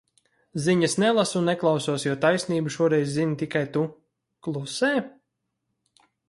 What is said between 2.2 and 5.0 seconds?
taisnību šoreiz zini tikai tu. Klusē?